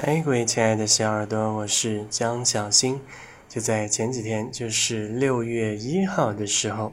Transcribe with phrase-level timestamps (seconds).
[0.00, 3.00] 嗨，各位亲爱的小耳朵，我是江小新。
[3.48, 6.92] 就在前几天，就是六月一号的时候，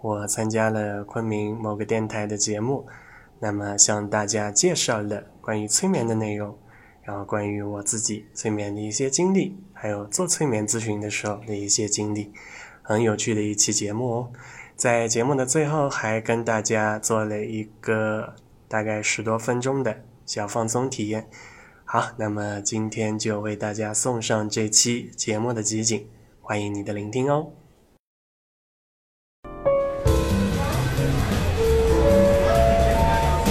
[0.00, 2.86] 我参加了昆明某个电台的节目，
[3.40, 6.56] 那么向大家介绍了关于催眠的内容，
[7.02, 12.32] 然后关于我自己催眠的一些经历，还有做催眠咨询的时候的一些经历，
[12.80, 14.32] 很有趣的一期节目哦。
[14.76, 18.34] 在节目的最后，还跟大家做了一个
[18.66, 21.28] 大概十多分钟的小放松体验。
[21.92, 26.06] 好，那么今天就为大家送上这期节目的集锦，
[26.40, 27.48] 欢迎你的聆听哦。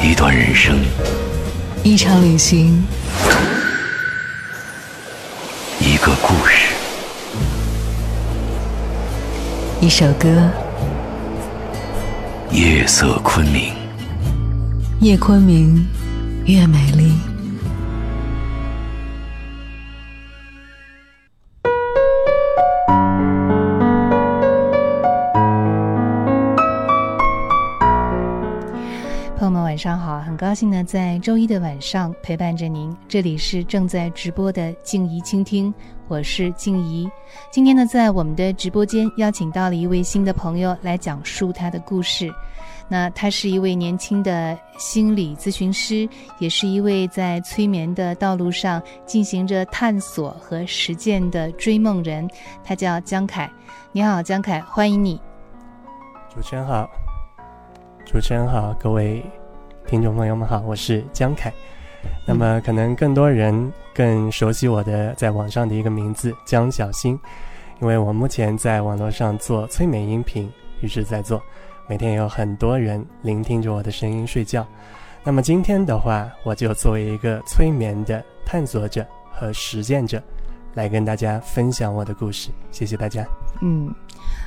[0.01, 0.77] 一段人生，
[1.83, 2.81] 一场旅行，
[5.81, 6.73] 一个故事，
[9.81, 10.49] 一首歌。
[12.51, 13.73] 夜色昆明，
[15.01, 15.85] 夜昆明，
[16.45, 17.11] 越美丽。
[30.39, 32.95] 高兴呢，在周一的晚上陪伴着您。
[33.09, 35.73] 这里是正在直播的静怡倾听，
[36.07, 37.11] 我是静怡。
[37.51, 42.33] 今天呢，在我们的直播间邀请到了一位新的朋友来讲述他的故事。
[42.87, 46.07] 那他是一位年轻的心理咨询师，
[46.39, 52.25] 也是一位在催眠的道路上进行着探索和实践的追梦人。
[52.63, 53.51] 他叫江凯。
[53.91, 55.21] 你好，江凯，欢迎你。
[56.33, 56.89] 主持人好，
[58.05, 59.21] 主持人好，各位。
[59.89, 61.51] 听众朋友们好，我是江凯。
[62.23, 67.19] 那么，可能更多人更熟悉我的在网上的一个名字江小新，
[67.81, 70.47] 因为我目前在网络上做催眠音频，
[70.79, 71.41] 一直在做，
[71.87, 74.63] 每天有很多人聆听着我的声音睡觉。
[75.23, 80.21] 那么今天的话，我就作为一个催眠的探索者和实践者，
[80.75, 82.51] 来跟大家分享我的故事。
[82.69, 83.25] 谢谢大家。
[83.63, 83.91] 嗯。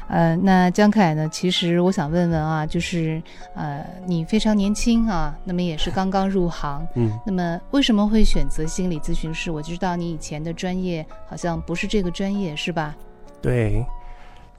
[0.08, 1.28] 呃，那江凯呢？
[1.31, 3.23] 其实我想问问啊，就是
[3.55, 9.51] 呃，你非常年轻啊，那么也是刚刚入行，嗯，那么为什么会选择心理咨询师？
[9.51, 12.95] 我知道你以前的专业好像不是这个专业，是吧？
[13.40, 13.85] 对，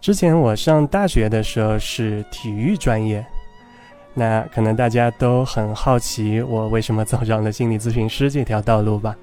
[0.01, 3.23] 之前我上大学的时候是体育专业，
[4.13, 9.15] 那可能大家都很好奇我为什么走上了心理咨询师这条道路吧？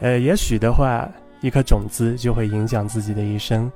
[0.00, 1.08] 呃，也许的话，
[1.40, 3.70] 一颗种子就会影响自己的一生。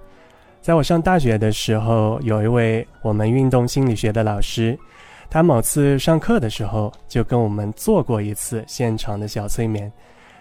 [0.63, 4.79] 在我上大学的时候，有一位我们运动心理学的老师，
[5.29, 9.93] 他某次上课的时候就跟我们做过一次现场的小催眠。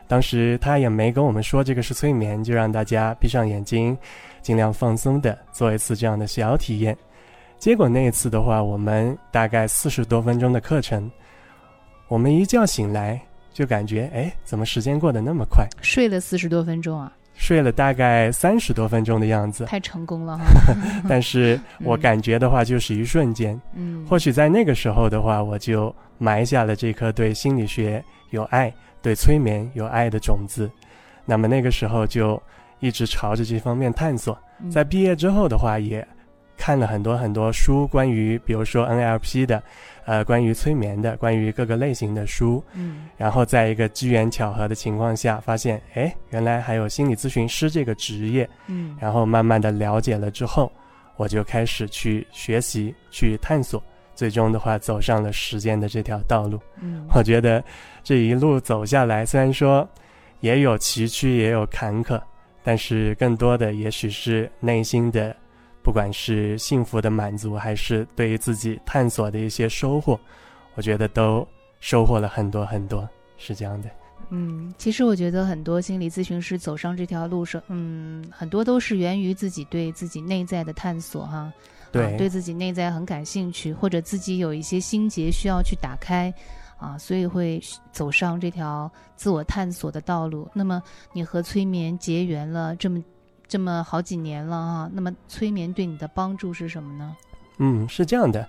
[0.07, 3.97] 当时他也没跟我们说这个是催眠，就让大家闭上眼睛，
[4.43, 6.95] 尽量放松的做一次这样的小体验。
[7.57, 11.09] 结果那一次的话，我们大概四十多分钟的课程，
[12.07, 13.19] 我们一觉醒来
[13.51, 15.65] 就感觉，哎，怎么时间过得那么快？
[15.81, 17.11] 睡了四十多分钟啊？
[17.33, 20.45] 睡了大概三十多分钟的样子，太成功了哈！
[21.09, 23.59] 但是我感觉的话，就是一瞬间。
[23.73, 28.71] 嗯，或许在那个时候的话，我就埋下了这颗对心理学有爱、
[29.01, 30.69] 对催眠有爱的种子。
[31.25, 32.41] 那么那个时候就
[32.79, 34.37] 一直朝着这方面探索。
[34.69, 36.07] 在毕业之后的话，也
[36.57, 39.61] 看了很多很多书，关于比如说 NLP 的。
[40.05, 50.71] 呃，关于催眠的，关于各个类型的书，嗯，然后在一个机缘巧合的情况下，发现，哎，原来还有心理咨询师这个职业，嗯，然后慢慢的了解了之后，
[51.17, 53.81] 我就开始去学习，去探索，
[54.15, 56.59] 最终的话走上了实践的这条道路。
[56.81, 57.63] 嗯，我觉得
[58.03, 59.87] 这一路走下来，虽然说
[60.39, 62.19] 也有崎岖，也有坎坷，
[62.63, 65.35] 但是更多的也许是内心的。
[65.83, 70.19] 不管是幸福的满足，还是对于自己探索的一些收获，
[70.75, 71.47] 我觉得都
[71.79, 73.89] 收获了很多很多，是这样的。
[74.29, 81.51] 嗯，其实我觉得很多心理咨询师走上这条路上，嗯，很多都是源于自己对自己内在的探索，哈，
[81.91, 86.31] 对，对自己内在很感兴趣，或者自己有一些心结需要去打开，
[86.77, 87.59] 啊，所以会
[87.91, 90.47] 走上这条自我探索的道路。
[90.53, 90.81] 那么，
[91.11, 93.03] 你和催眠结缘了这么。
[93.51, 97.17] 这么好几年了啊，那么催眠对你的帮助是什么呢？
[97.57, 98.47] 嗯，是这样的，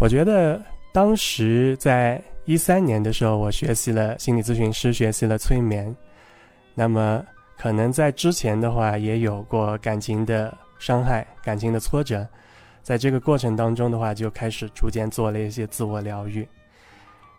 [0.00, 0.62] 我觉得
[0.92, 5.92] 当时在一三年的时候，我学习了心理咨询师，学习了催眠。
[6.72, 7.20] 那么
[7.58, 12.24] 可能在之前的话，也有过感情的伤害、感情的挫折，
[12.84, 16.46] 在这个过程当中的话，就开始逐渐做了一些自我疗愈。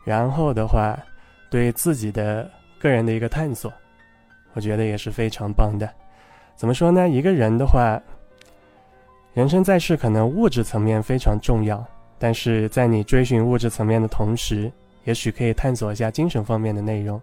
[0.03, 0.99] 然后的话，
[1.49, 3.71] 对自己的个人的一个探索，
[4.51, 5.89] 我觉得也是非常棒的。
[6.57, 7.07] 怎么说呢？
[7.07, 8.01] 一个人的话，
[9.35, 11.85] 人生在世，可能物质层面非常重要，
[12.17, 14.71] 但是在你追寻物质层面的同时，
[15.03, 17.21] 也许可以探索一下精神方面的内容。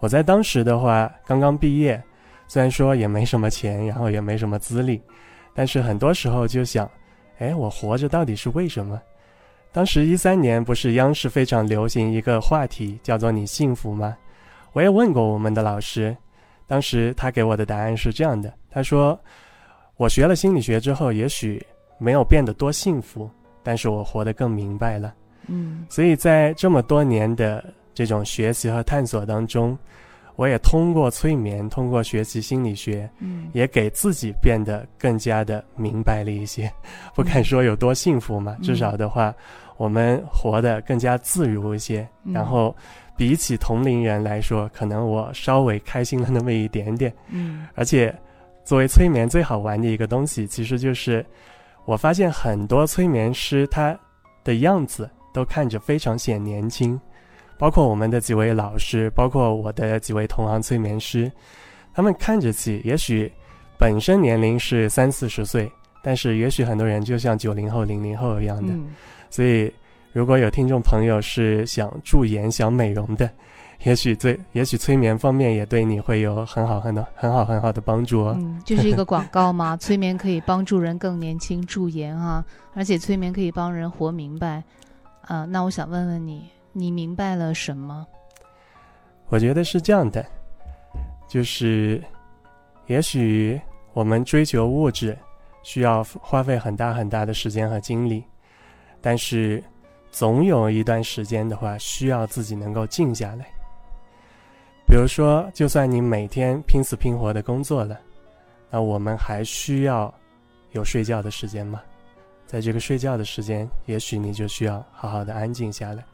[0.00, 2.02] 我在当时的话刚刚毕业，
[2.48, 5.02] 虽然说也没什么钱，然后也没什么资历，
[5.54, 6.90] 但是很多时候就想，
[7.40, 8.98] 哎，我活着到底是为什么？
[9.70, 14.16] 当时一三年不是央视非常流行一个话题叫做“你幸福吗？”
[14.72, 16.16] 我也问过我们的老师，
[16.72, 19.20] 当时他给我的答案是这样的：他说，
[19.98, 21.62] 我学了心理学之后，也许
[21.98, 23.28] 没有变得多幸福，
[23.62, 25.12] 但是我活得更明白了。
[25.48, 29.76] 嗯，所以在这么多年的这种学习和探索当中，
[30.34, 36.72] 我也通过催眠，通过学习心理学，嗯，也给自己变得更加的明白了一些。
[37.14, 39.34] 不敢说有多幸福嘛，至少的话。
[39.82, 42.72] 我们活得更加自如一些，然后
[43.16, 47.12] 比起同龄人来说，可能我稍微开心了那么一点点。
[47.30, 48.16] 嗯，而且
[48.64, 51.26] 作为催眠最好玩的一个东西，其实就是
[51.84, 53.98] 我发现很多催眠师他
[54.44, 56.96] 的样子都看着非常显年轻，
[57.58, 61.28] 包括我们的几位老师，包括我的几位同行催眠师，
[61.92, 63.28] 他们看着起也许
[63.76, 65.68] 本身年龄是三四十岁，
[66.04, 68.72] 但是也许很多人就像九零后、零零后一样的。
[69.32, 69.72] 所以，
[70.12, 73.28] 如果有听众朋友是想驻颜、想美容的，
[73.84, 78.36] 也许最也许催眠方面也对你会有很好、很好、很好、很好的帮助哦。
[78.38, 82.44] 嗯，就是一个广告嘛， 催眠可以帮助人更年轻、驻颜啊，
[82.74, 84.62] 而且催眠可以帮人活明白。
[85.22, 88.06] 啊，那我想问问你，你明白了什么？
[89.30, 90.22] 我觉得是这样的，
[91.26, 92.02] 就是
[92.86, 93.58] 也许
[93.94, 95.16] 我们追求物质，
[95.62, 98.22] 需要花费很大很大的时间和精力。
[99.02, 99.62] 但是，
[100.10, 103.44] 总有一段时间的话，需要自己能够静下来。
[104.86, 107.98] 比如说，就算你每天拼死拼活的工作了，
[108.70, 110.12] 那我们还需要
[110.70, 111.82] 有睡觉的时间吗？
[112.46, 116.04] 在这个睡觉的时间，也许你就需要好好的安静下来，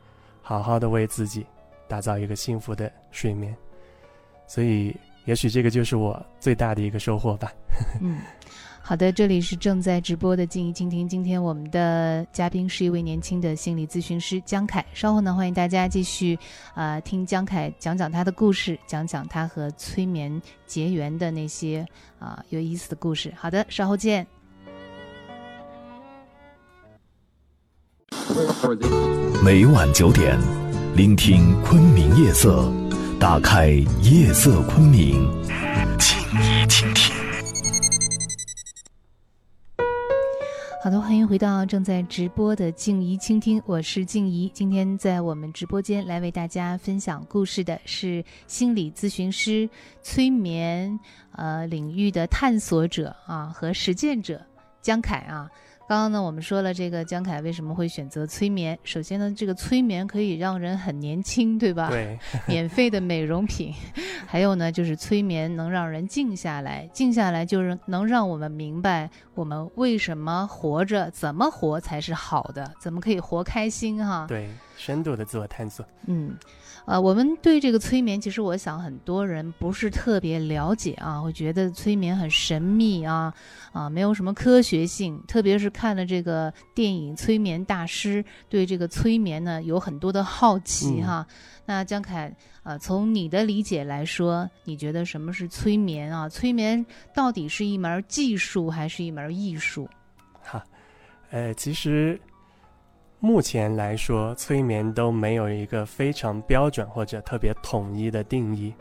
[0.41, 1.45] 好好的为自己
[1.87, 3.55] 打造一个幸福的睡眠。
[4.47, 4.97] 所以，
[5.27, 7.53] 也许这个就是我最大的一个收获吧。
[8.01, 8.19] 嗯。
[8.89, 11.07] 好的，这里是正在直播的静怡倾听。
[11.07, 14.83] 今天我们的嘉宾是一位年轻的心理咨询师江凯。
[14.95, 16.39] 稍后呢，欢迎大家继续
[16.73, 21.87] 啊听江凯讲讲他的故事，讲讲他和催眠结缘的那些
[22.19, 23.31] 啊有意思的故事。
[23.37, 24.27] 好的，稍后见。
[29.45, 30.41] 每晚九点，
[30.97, 32.73] 聆听昆明夜色，
[33.21, 33.69] 打开
[34.03, 35.31] 夜色昆明，
[40.81, 44.49] 好的，欢迎回到正在直播的静怡倾听，我是静怡。
[44.55, 49.69] 今天在我们直播间来为大家分享故事的是心理咨询师、
[50.03, 50.97] 催眠
[51.33, 54.41] 呃领域的探索者啊和实践者
[54.81, 55.51] 江凯啊。
[55.89, 58.79] 刚刚呢，我们说了这个江凯为什么会选择催眠。
[58.85, 61.89] 首先呢，这个催眠可以让人很年轻，对吧？
[61.89, 62.19] 对。
[62.47, 63.73] 免费的美容品，
[64.27, 74.27] 还有呢，就是催眠能让人静下来，静下来就是能让我们明白我们为什么活着，怎么活才是好的，怎么可以活开心哈？
[74.29, 74.47] 对，
[74.77, 75.83] 深度的自我探索。
[76.07, 76.37] 嗯。
[76.89, 83.31] 呃，我们对这个催眠，其实我想很多人不是特别了解啊，会觉得催眠很神秘啊，
[83.73, 85.23] 啊，没有什么科学性。
[85.29, 91.27] 特别是看了这个电影《催眠大师》，对这个催眠呢有很多的好奇哈。
[91.67, 96.27] 那江凯，呃，从你的理解来说，你觉得什么是催眠啊？
[96.27, 96.83] 催眠
[97.15, 99.87] 到底是一门技术还是一门艺术？
[100.41, 100.65] 哈，
[101.29, 102.19] 呃，其实。
[103.21, 108.73] 目前来说，催眠都没有一个非常标准或者特别统一的定义。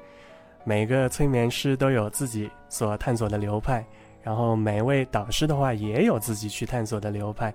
[0.63, 3.84] 每个催眠师都有自己所探索的流派，
[4.22, 7.51] 然后每位导师的话也有自己去探索的流派。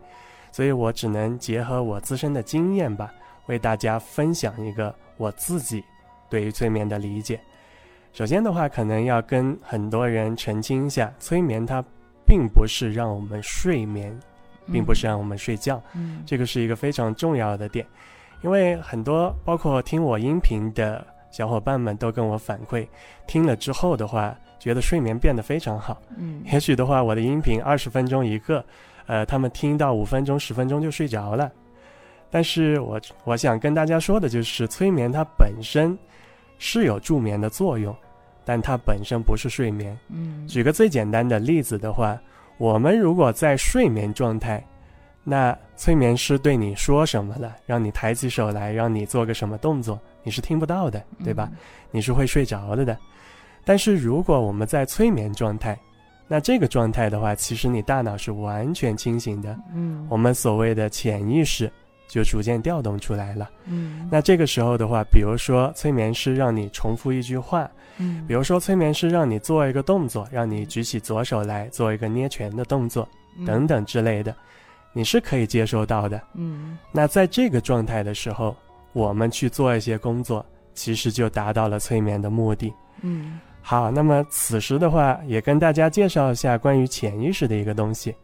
[0.50, 3.14] 所以我只能结合我自身的经验吧，
[3.46, 5.84] 为大家分享一个我自己
[6.28, 7.40] 对于催眠的理解。
[8.12, 11.82] 首先的话，可能要跟很多人澄清一下，催眠它
[12.26, 14.18] 并不是让我们睡眠。
[14.71, 17.87] 并不是让我们睡觉，嗯，这个是一个非常重要的点，
[18.42, 22.87] 因为很多包括听我音频的小伙伴们都跟我反馈，
[23.26, 28.64] 听了之后的话，觉得睡眠变得非常好，嗯，也许的话，我的音频二十分钟一个，
[29.07, 31.50] 呃，他们听到五分钟、十分钟就睡着了，
[32.31, 35.99] 但是我我想跟大家说的就是，催眠它本身
[36.59, 37.95] 是有助眠的作用，
[38.45, 42.16] 但它本身不是睡眠，嗯，举个最简单的例子的话。
[42.62, 44.64] 我们如果在睡眠状态，
[45.25, 51.50] 那催眠师对你说什么了，让你抬起手来，让你做个什么动作，你是听不到的，对吧？
[51.90, 52.97] 你是会睡着了的。
[53.64, 55.76] 但是如果我们在催眠状态，
[56.28, 59.59] 那这个状态的话，其实你大脑是完全清醒的。
[59.75, 61.69] 嗯，我们所谓的潜意识
[62.12, 63.49] 就逐渐调动出来了。
[63.64, 67.66] 嗯，那这个时候的话，比如说催眠师让你重复一句话，
[67.97, 73.09] 嗯，比如说催眠师让你做一个动作，让你举起左手来做一个捏拳的动作，
[73.47, 74.37] 等等之类的，
[74.92, 76.21] 你是可以接收到的。
[76.35, 78.54] 嗯，那在这个状态的时候，
[78.92, 82.71] 我们去做一些工作，其实就达到了催眠的目的。
[83.00, 88.14] 嗯，好，那么此时的话，也跟大家介绍一下关于潜意识的一个东西，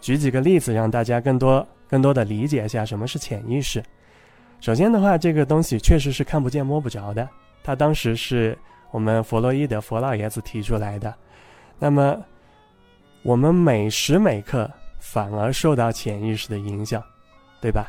[0.00, 3.80] 举几个例子，让大家更多更多的理解一下什么是潜意识。
[4.60, 7.28] 首先的话，这个东西确实是看不见摸不着的，
[7.62, 8.58] 它当时是
[8.90, 11.14] 我们弗洛伊德佛老爷子提出来的。
[11.78, 12.20] 那么，
[13.22, 17.00] 我们每时每刻反而受到潜意识的影响，
[17.60, 17.88] 对吧？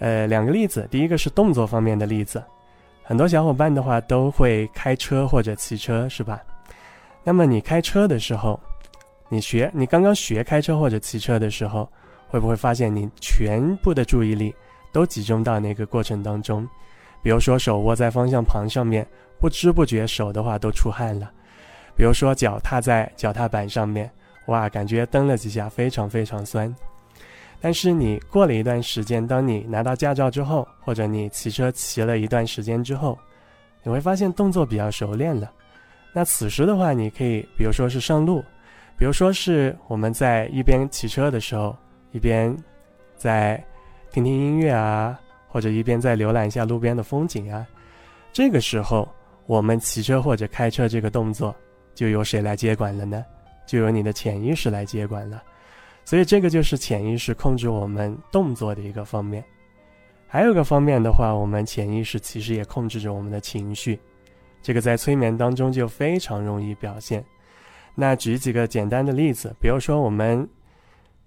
[0.00, 2.44] 呃，两个例子，第一个是动作方面的例子，
[3.02, 6.42] 很多小伙伴的话都会开车或者骑车，是吧？
[7.24, 8.60] 那么你开车的时候，
[9.30, 11.90] 你学你刚刚学开车或者骑车的时候，
[12.30, 14.54] 会不会发现你全部的注意力
[14.92, 16.66] 都集中到那个过程当中？
[17.22, 19.06] 比如说手握在方向盘上面，
[19.38, 21.26] 不知不觉手的话都出汗了；
[21.96, 24.10] 比如说脚踏在脚踏板上面，
[24.46, 26.74] 哇，感觉蹬了几下非常非常酸。
[27.60, 33.18] 但是你过了一段时间，当你拿到驾照之后，或者你骑车骑了一段时间之后，
[33.82, 35.50] 你会发现动作比较熟练了。
[36.14, 38.42] 那此时的话，你可以比如说是上路，
[38.96, 41.76] 比如说是我们在一边骑车的时候，
[42.12, 42.56] 一边
[43.16, 43.62] 在
[44.10, 47.66] 听听音乐啊，或者一边在浏览一下路边的风景啊。
[48.32, 49.08] 这个时候，
[49.46, 51.54] 我们骑车或者开车这个动作
[51.94, 53.24] 就由谁来接管了呢？
[53.66, 55.42] 就由你的潜意识来接管了。
[56.04, 59.44] 所以这个就是潜意识控制我们动作的一个方面。
[60.26, 63.98] 还有个方面的话，我们潜意识其实也控制着我们的情绪。
[64.62, 67.24] 这个在催眠当中就非常容易表现。
[67.94, 70.48] 那举几个简单的例子，比如说我们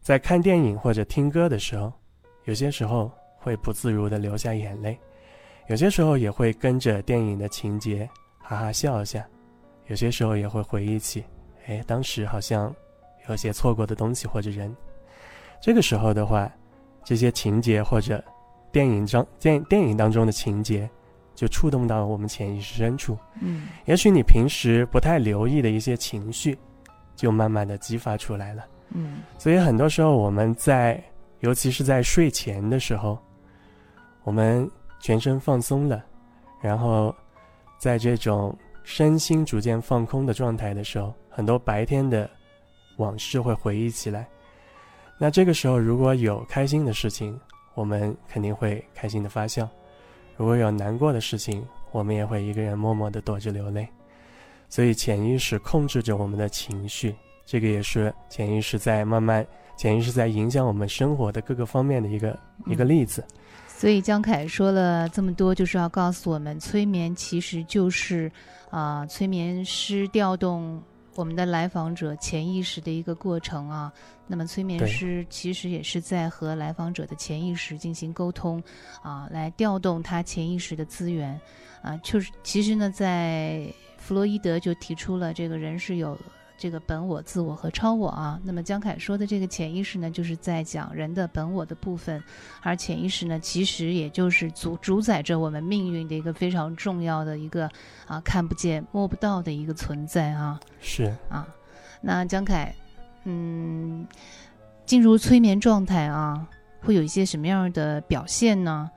[0.04, 1.92] 在看电影或者听歌的时候，
[2.44, 5.00] 有些时候会不自如的流下眼泪，
[5.70, 8.08] 有些时候也会跟着电影的情节
[8.38, 9.26] 哈哈笑一下，
[9.88, 11.24] 有些时候也会回忆起，
[11.68, 12.76] 哎，当时好像
[13.30, 14.76] 有些错过的东西或者人。
[15.62, 16.52] 这个时候的话，
[17.06, 18.22] 这些情节或者
[18.74, 20.90] 电影中电电影当中的情节，
[21.34, 23.18] 就触动到了我们潜意识深处。
[23.40, 26.60] 嗯，也许你平时不太留意的一些情绪，
[27.16, 28.66] 就慢慢的激发出来了。
[28.94, 31.04] 嗯，所以很多时候我们在，
[31.40, 33.18] 尤其是在睡前的时候，
[34.24, 34.70] 我们
[35.00, 36.04] 全身放松了，
[36.62, 37.14] 然后
[37.80, 42.30] 在这种身心逐渐放空的状态的时候，很多白天的
[42.98, 44.28] 往事会回忆起来。
[45.18, 47.40] 那这个时候如果有开心的事情，
[47.74, 49.66] 我们肯定会开心的发笑；
[50.38, 53.88] 如果有难过的事情，我们也会一个人默默的躲着流泪。
[54.70, 59.46] 所以潜意识控制着我们的情绪，这个也是潜意识在慢慢，
[59.78, 63.24] 潜意识在影响我们生活的各个方面的一个、一个例子。
[63.68, 68.32] 所以江凯说了这么多，就是要告诉我们，催眠其实就是
[68.70, 70.82] 啊、催眠师调动
[71.16, 73.92] 我们的来访者潜意识的一个过程啊。
[74.26, 78.64] 那么催眠师其实也是在和来访者的潜意识进行沟通
[79.02, 81.38] 啊，来调动他潜意识的资源
[81.82, 82.00] 啊。
[82.02, 86.18] 就是其实呢，在弗洛伊德就提出了这个人是有。
[86.64, 92.24] 这个本我、自我和超我啊，那么江凯说的这个潜意识呢，就是在讲人的本我的部分，
[92.62, 97.70] 而潜意识呢，其实也就是主主宰着我们命运的一个非常重要的一个
[98.08, 101.46] 啊看不见摸不到的一个存在啊是，啊。
[102.00, 102.74] 那江凯，
[103.26, 104.08] 嗯，
[104.86, 106.48] 进入催眠状态啊，
[106.80, 108.90] 会有一些什么样的表现呢？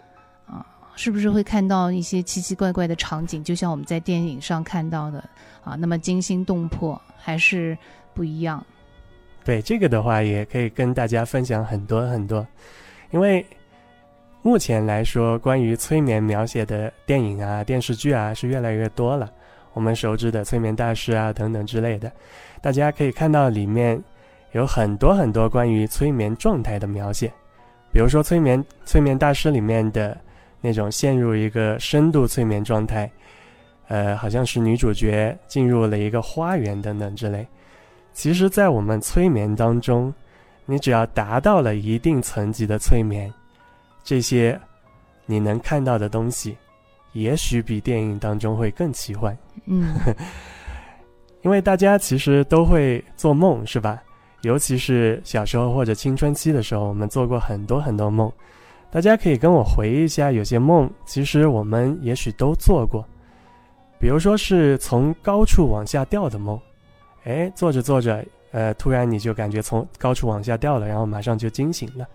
[0.96, 5.22] 是不是会看到一些奇奇怪怪的场景，就像我们在电影上看到的
[5.62, 7.76] 啊，那么惊心动魄，还是
[8.12, 8.64] 不一样？
[9.44, 12.44] 对这个的话，也可以跟大家分享很多很多，
[13.12, 13.44] 因为
[14.42, 19.30] 目前来说，关于催眠描写的电影啊、电视剧啊是越来越多了。
[19.74, 22.10] 我们熟知的催眠大师啊等等之类的，
[22.62, 24.02] 大家可以看到里面
[24.52, 27.30] 有很多很多关于催眠状态的描写，
[27.92, 30.16] 比如说催眠催眠大师里面的
[30.60, 33.10] 那种陷入一个深度催眠状态，
[33.88, 37.46] 呃，好像是女主角进入了一个花园等等之类。
[38.12, 40.12] 其实，在我们催眠当中，
[40.64, 43.32] 你只要达到了一定层级的催眠，
[44.02, 44.58] 这些
[45.26, 46.56] 你能看到的东西，
[47.12, 49.36] 也许比电影当中会更奇幻。
[49.66, 49.94] 嗯
[51.42, 54.02] 因为大家其实都会做梦，是吧？
[54.42, 58.32] 尤其是小时候或者青春期的时候，我们做过很多很多梦。
[58.96, 63.06] 大家可以跟我回忆一下，有些梦其实我们也许都做过，
[64.00, 66.58] 比如说是从高处往下掉的梦。
[67.24, 72.08] 哎，做着做着，呃，突然你就感觉从高处往下掉了，然后马上就惊醒了。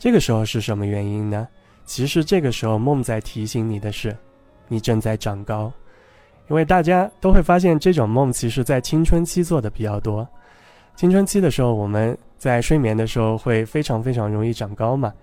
[0.00, 1.46] 这个时候是什么原因呢？
[1.84, 4.12] 其实这个时候梦在提醒你的是，
[4.66, 5.72] 你正在长高，
[6.50, 10.26] 因为大家都会发现这种梦其实在青春期做的比较多。
[10.96, 15.14] 青春期的时候，我们在睡眠的时候会非常非常容易长高嘛，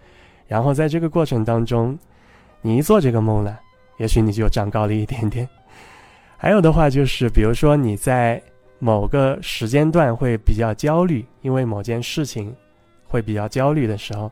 [0.48, 1.98] 然后在这个过程当中，
[2.62, 3.60] 你一做这个梦了，
[3.98, 5.48] 也许你就长高了一点点。
[6.38, 8.42] 还有的话就是，比如说你在
[8.80, 12.54] 某个时间段会比较焦虑，因为某件事情
[13.08, 14.32] 会比较焦虑的时候，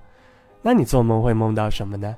[0.61, 2.15] 那你做梦会梦到什么呢？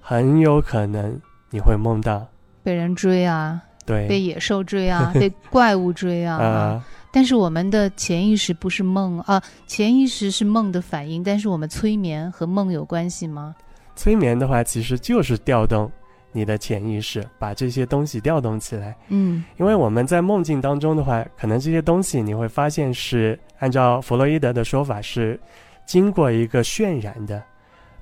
[0.00, 2.26] 很有可能你会梦到
[2.62, 6.84] 被人追啊，对，被野兽追啊，被怪物追啊。
[7.10, 11.22] 但是我们的潜意识不是梦啊，潜意识是梦的反应。
[11.22, 13.54] 但是我们催眠和梦有关系吗？
[13.94, 15.90] 催眠的话，其实就是调动
[16.32, 18.94] 你的潜意识，把这些东西调动起来。
[19.08, 25.40] 嗯，因为我们在梦境当中的话，可能这些东西你会发现是按照弗洛伊德的说法是
[25.86, 27.42] 经过一个渲染的，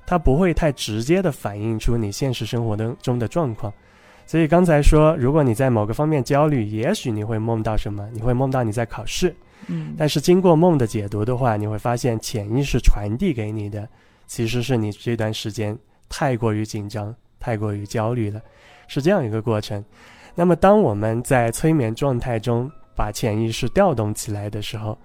[0.05, 3.71] 它不会太直接的反映出你现实生活当中的状况。
[4.27, 8.09] 所以刚才说，如果你在某个方面焦虑，也许你会梦到什么？
[8.11, 9.33] 你会梦到你在考试。
[9.67, 13.87] 嗯，但是经过梦的解读的话，你会发现潜意识传递给你的，
[14.25, 15.77] 其实是你这段时间
[16.09, 18.41] 太过于紧张、太过于焦虑了，
[18.87, 19.83] 是这样一个过程。
[20.33, 24.97] 那么当我们在催眠状态中把潜意识调动起来的时候，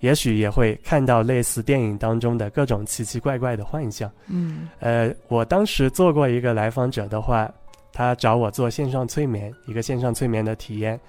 [0.00, 4.10] 也许也会看到类似电影当中的各种奇奇怪怪的幻象。
[4.28, 7.50] 嗯，呃，我当时做过一个来访者的话。
[7.96, 11.00] 他找我做线上催眠，一个线上催眠的体验。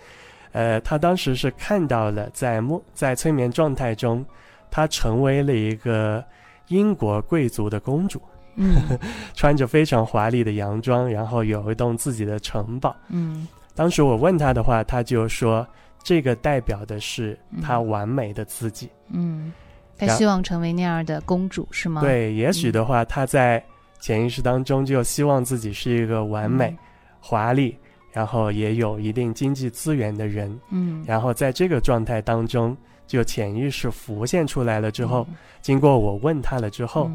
[0.53, 4.25] 呃，他当时是看到了在梦在催眠状态中，
[4.72, 6.24] 他成为了一个
[6.70, 8.22] 英国贵族的公主，
[8.56, 8.74] 嗯，
[9.36, 12.96] 穿着非常华丽的洋装，然后有一栋自己的城堡。
[13.10, 15.67] 嗯，当时我问他的话，他就说
[16.01, 18.89] 这个代表的是他完美的自己。
[19.10, 19.51] 嗯，
[19.98, 22.00] 他希望成为那样的公主是吗？
[22.00, 23.62] 对，也许的话，他在。
[24.00, 26.75] 潜意识当中就希望自己是一个完美、
[27.20, 27.77] 华丽，
[28.12, 30.60] 然后也有一定经济资源的人。
[30.70, 32.75] 嗯，然后在这个状态当中，
[33.06, 35.28] 就潜意识浮现出来了之后，
[35.62, 37.10] 经过我问他了之后，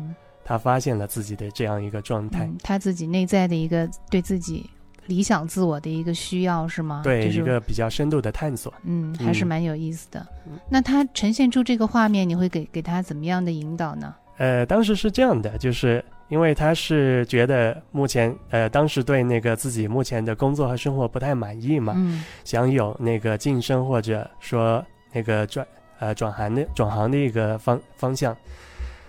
[0.44, 4.68] 他发现了自己的这样一个状态，他自己内在的一个对自己
[5.06, 7.02] 理想自我的一个需要是吗？
[7.04, 8.72] 对，一个比较深度的探索。
[8.85, 10.26] 嗯，还是蛮有意思的。
[10.68, 14.14] 那他呈现出这个画面，你会给给他怎么样的引导呢？
[14.38, 25.66] 呃，当时是这样的，就是因为他是觉得目前，呃，当时对那个自己目前的工作和生活不太满意嘛，嗯，想有那个晋升或者说那个转
[25.98, 28.34] 呃转行的转行的一个方方向，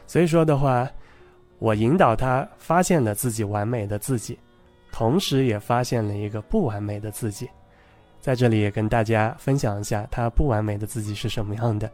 [0.05, 0.85] 所以说的话，
[1.59, 4.37] 我引导他发现了自己完美的自己，
[4.91, 7.49] 同时也发现了一个不完美的自己，
[8.19, 11.89] 在这里也跟大家分享一下他不完美的自己是什么样的，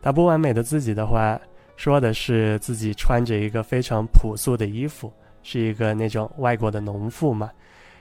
[0.00, 1.36] 他不完美的自己的话。
[1.78, 5.12] 说的是自己穿着一个非常朴素的衣服，
[5.44, 7.52] 是一个那种外国的农妇嘛，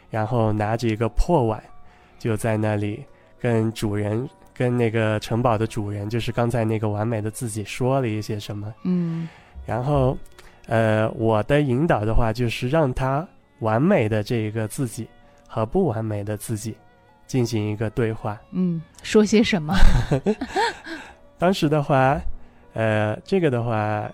[0.10, 1.62] 然后拿着一个破碗，
[2.18, 3.06] 就在那里
[3.40, 8.74] 跟主人、跟那个城堡的主人，就是刚才那个完美的自己说了一些什么。
[8.84, 9.30] 嗯，
[9.64, 10.18] 然后，
[10.66, 13.26] 呃，我的引导的话就是让他
[13.60, 15.08] 完美的这一个自己
[15.48, 16.76] 和不完美的自己
[17.28, 18.42] 进行一个对话。
[18.54, 19.76] 嗯，说些什么？
[21.38, 22.20] 当时的话。
[22.78, 24.08] 呃，这个的话，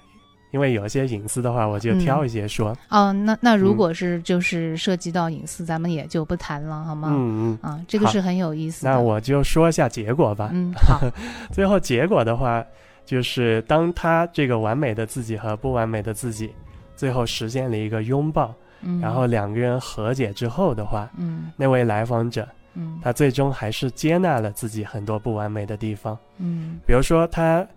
[0.51, 2.73] 因为有些隐私的话，我就挑一些说。
[2.89, 7.09] 哦，那那如果是就是涉及到隐私，咱们也就不谈了，好吗？
[7.11, 7.71] 嗯嗯。
[7.71, 8.85] 啊，这个是很有意思。
[8.85, 10.49] 那我就说一下结果吧。
[10.53, 11.01] 嗯， 好。
[11.51, 12.63] 最后结果的话，
[13.03, 16.53] 就是当他这个完美的自己和不完美的自己，
[16.95, 18.53] 最后实现了一个拥抱，
[19.01, 26.17] 然后两个人和解之后的话，嗯，那位来访者，嗯，他最终还是接纳了自己很多不完美的地方。
[26.37, 27.67] 嗯，比如说他。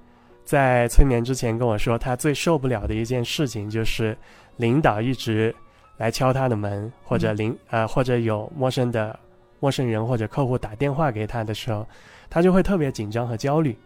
[0.47, 4.17] 在催眠之前跟我说，他最受不了的一件事情就是
[4.57, 5.53] 领导一直
[5.97, 9.19] 来敲他的门，或者领呃或者有陌生的
[9.59, 11.85] 陌生人或者客户打电话给他的时候，
[12.31, 13.77] 他就会特别紧张和焦虑。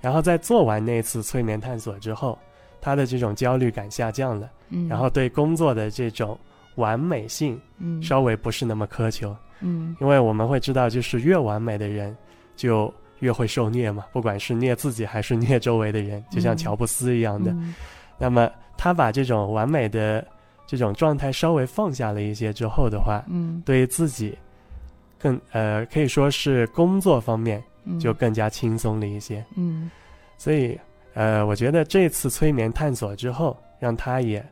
[0.00, 2.36] 然后在做完那次催眠探索之后，
[2.80, 4.50] 他的这种焦虑感下降了，
[4.88, 6.36] 然后对工作的这种
[6.74, 7.58] 完美性
[8.02, 12.16] 稍微不是那么苛求，嗯，因为我们会知道，就是越完美的人
[12.56, 12.92] 就。
[13.24, 17.56] 越会受虐嘛，不管是虐自己还是虐周围的人，就像乔布斯一样的。
[18.18, 20.22] 那么他把这种完美的
[20.66, 24.36] 这种状态稍微放下了一些之后的话，嗯，对于自己
[25.18, 27.64] 更呃可以说是工作方面
[27.98, 29.42] 就更加轻松了一些。
[29.56, 29.90] 嗯，
[30.36, 30.78] 所以
[31.14, 34.44] 呃，我觉得这次催眠探索之后，让他也。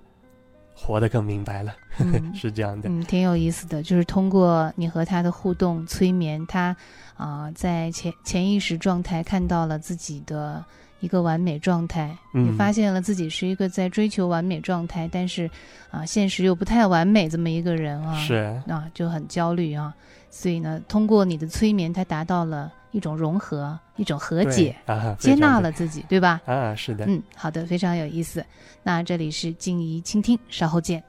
[0.74, 1.74] 活得更明白了，
[2.35, 3.82] 是这样的，嗯，挺有意思的。
[3.82, 6.74] 就是通过你和他的互动催眠，他
[7.16, 10.64] 啊，在潜潜意识状态看到了自己的
[11.00, 15.48] 一个完美状态，嗯也发现了自己是一个在追求完美状态，但是
[15.90, 19.94] 啊，现实又不太完美这么一个人啊，是，啊，就很焦虑啊。
[20.34, 26.40] 所以呢，通过你的催眠，它达到了一种融合，一种和解，啊，接纳了自己，对吧？
[26.46, 28.42] 啊，是的，嗯，好的，非常有意思。
[28.82, 31.04] 那这里是静怡倾听，稍后见。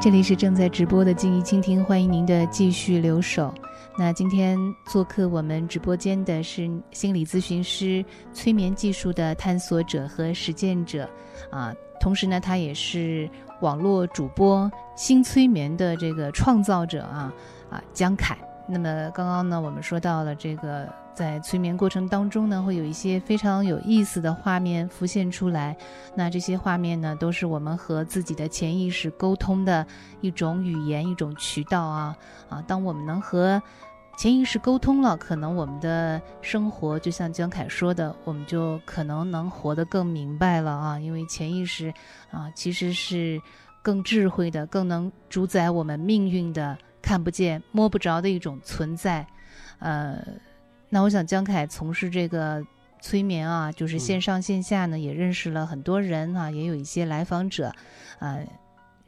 [0.00, 3.52] 这里是正在直播的静怡倾听，欢迎您的继续留守。
[3.98, 11.10] 那今天做客我们直播间的是心理咨询师、催眠技术的探索者和实践者，
[11.50, 13.28] 啊，同时呢，他也是
[13.62, 17.32] 网络主播、新催眠的这个创造者啊
[17.70, 18.36] 啊，江凯。
[18.66, 25.76] 那么刚刚呢，我们说到了这个在催眠过程当中呢，会有一些非常有意思的画面浮现出来。
[26.14, 29.86] 那这些画面呢，都是我们和自己的潜意识沟通的
[30.20, 32.16] 一种语言、一种渠道啊
[32.48, 32.62] 啊！
[32.66, 33.62] 当我们能和
[34.16, 40.98] 潜意识沟通了，可能我们的生活就像江凯说的，我们就可能能活得更明白了啊！
[40.98, 41.92] 因为潜意识
[42.30, 43.40] 啊，其实是
[43.82, 46.76] 更智慧的，更能主宰我们命运的。
[47.02, 49.26] 看不见、摸不着的一种存在，
[49.80, 50.24] 呃，
[50.88, 52.64] 那我想江凯从事这个
[53.00, 57.74] 催眠啊，就是线上线下呢，也认识了很多人啊，也有一些来访者，
[58.20, 58.46] 呃，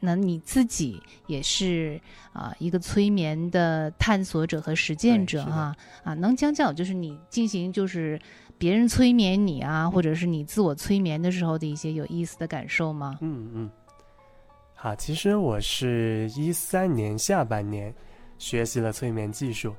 [0.05, 1.99] 那你自己也是
[2.31, 8.19] 啊、一个催眠的探索者和实践者哈啊，能讲讲就是你进行就是
[8.57, 13.17] 别人催眠你啊，或者是你自我催眠的时候的一些有意思的感受吗？
[13.21, 13.71] 嗯嗯。
[14.73, 17.93] 好，其实我是一三年下半年
[18.37, 19.73] 学习了催眠技术，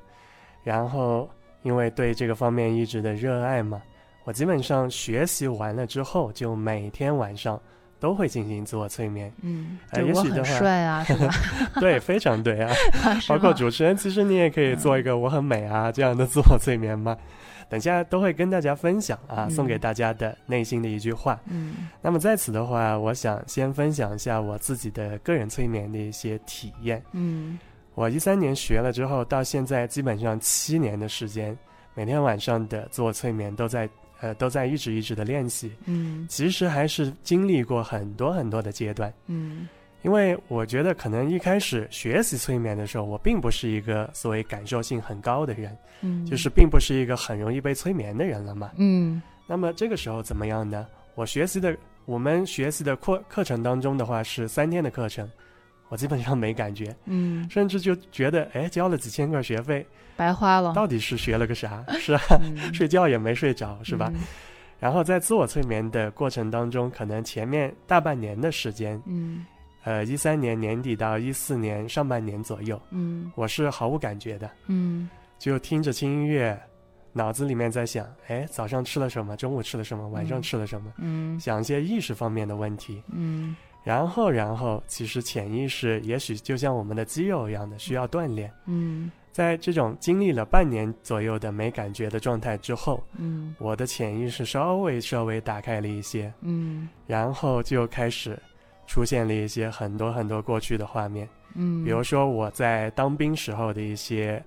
[0.65, 1.29] 然后
[1.63, 3.81] 因为对这个方面一直的热爱嘛，
[4.25, 7.61] 我基本上学习完了之后，就每天晚上
[7.99, 9.33] 都会进行自我催眠。
[9.43, 11.31] 嗯，也许的话帅啊， 是吧？
[11.81, 12.73] 对，非常对啊。
[13.29, 17.17] 包括主持人，其实你也可以做一个“我很美啊”这样的自我催眠嘛。
[17.69, 21.41] 等下都会跟大家分享啊，嗯送给大家的内心的一句话。
[21.47, 27.03] 嗯那么在此的话，我想先分享一下我自己的个人催眠的一些体验。
[27.13, 27.59] 嗯
[27.97, 31.57] 我一三年学了之后，到现在基本上七年的时间，
[31.95, 33.89] 每天晚上的自我催眠都在
[34.21, 35.73] 呃都在一直一直的练习。
[35.87, 39.13] 嗯其实还是经历过很多很多的阶段。
[39.27, 39.69] 嗯
[40.03, 48.71] 因为我觉得可能一开始学习催眠的时候，我并不是一个所谓感受性很高的人，嗯，就是并不是一个很容易被催眠的人了嘛。
[48.77, 50.87] 嗯那么这个时候怎么样呢？
[51.17, 55.29] 我学习的我们学习的课课程当中的话是三天的课程，
[55.89, 61.85] 我基本上没感觉，嗯， 甚至就觉得哎交了几千块学费，白花了，到底是学了个啥？
[61.99, 64.11] 是啊，嗯睡觉也没睡着，是吧？
[64.15, 64.21] 嗯
[64.79, 69.47] 然后在自我催眠的过程当中，可能前面大半年的时间，嗯
[69.85, 76.61] 呃，一三年年底到一四年上半年左右，嗯我是毫无感觉的，嗯就听着轻音乐，
[77.15, 83.03] 脑子里面在想，哎，早上吃了什么，中午吃了什么，晚上嗯吃了什么，嗯想一些意识方面的问题。
[83.09, 88.53] 嗯然后，然后，其实潜意识也许就像我们的肌肉一样的，需要锻炼。
[88.67, 89.09] 嗯。
[89.31, 93.55] 在这种经历了半年左右的没感觉的状态之后，嗯。
[93.61, 96.89] 我的潜意识稍微稍微打开了一些，嗯。
[97.07, 98.37] 然后就开始
[98.89, 101.29] 出现了一些很多很多过去的画面。
[101.55, 104.43] 嗯，比如说我在当兵时候的一些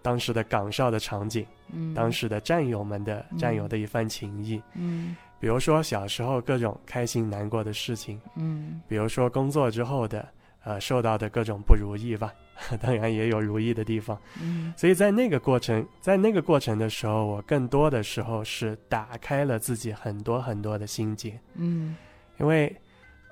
[0.00, 1.92] 当时的岗哨的场景，嗯。
[1.92, 3.36] 当时的战友们的嗯。
[3.36, 8.80] 战友的一番情谊，嗯比如说小时候各种开心难过的事情，嗯。
[8.86, 10.28] 比如说工作之后的
[10.64, 12.32] 呃受到的各种不如意吧，
[12.80, 14.16] 当然也有如意的地方。
[14.40, 14.72] 嗯。
[14.76, 21.96] 所以在那个过程，在那个过程的时候，我更多的时候是打开了自己很多很多的心结，嗯。
[22.38, 22.74] 因为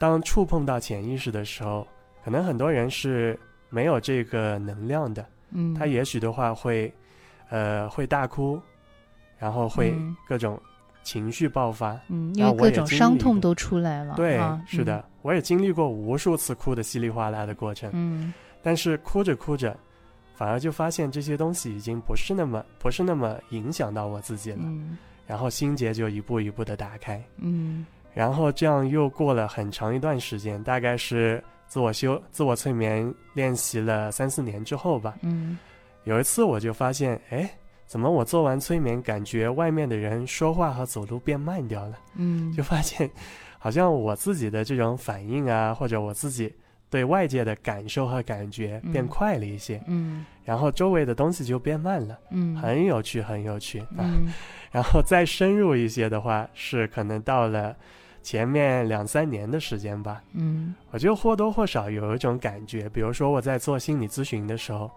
[0.01, 1.87] 当触碰到潜意识的时候，
[2.25, 5.25] 可能很多人是没有这个能量的。
[5.51, 6.93] 嗯，他也许的话会，
[7.51, 8.61] 呃，会大哭，
[9.39, 10.17] 然后会嗯。
[10.27, 10.61] 各种
[11.09, 11.99] 情绪爆发。
[12.09, 18.35] 嗯，因为各种伤痛都出来了，对，啊是的，，我也经历过无数次哭的稀里哗啦的过程，嗯。
[18.63, 19.75] 但是哭着哭着，
[20.35, 24.99] 反而就发现这些东西已经不是那么不是那么影响到我自己了，嗯。
[25.27, 27.87] 然后心结就一步一步的打开，嗯。
[28.13, 35.57] 然后这样又过了很长一段时间，大概是自我修自我催眠练习了三四年之后吧，嗯。
[36.05, 37.51] 有一次我就发现，哎，
[37.89, 41.99] 怎么我做完催眠，感觉外面的人说话和走路变慢掉了？
[42.17, 43.11] 嗯，就发现，
[43.59, 46.55] 好像我自己的这种反应啊，或者我自己
[46.91, 54.05] 对外界的感受和感觉变嗯快了一些，嗯然后周围的东西就变慢了，嗯很有趣，很有趣啊。
[54.05, 54.33] 嗯
[54.71, 57.75] 然后再深入一些的话，是可能到了
[58.23, 64.91] 前面两三年的时间吧，嗯我就或多或少有一种感觉，比如说我在做心理咨询的时候，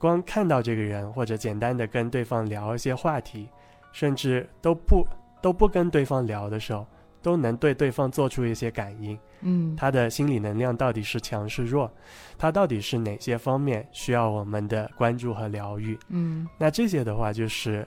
[0.00, 3.46] 光看到这个人，或者简单的跟对方聊一些话题，
[3.92, 5.06] 甚至都不
[5.42, 6.86] 都不跟对方聊的时候，
[7.20, 9.16] 都能对对方做出一些感应。
[9.42, 11.90] 嗯，他的心理能量到底是强是弱，
[12.38, 15.98] 他到底是哪些方面需要我们的关注和疗愈？
[16.08, 17.86] 嗯那这些的话，就是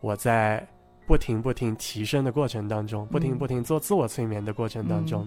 [0.00, 0.66] 我在
[1.06, 5.26] 不停不停提升的过程当中，不停不停做自我催眠的过程当中，